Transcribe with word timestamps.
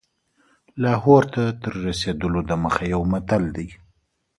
لاهور 0.83 1.23
ته 1.33 1.43
تر 1.61 1.73
رسېدلو 1.87 2.41
دمخه 2.51 2.83
یو 2.93 3.01
متل 3.11 3.43
دی. 3.55 3.67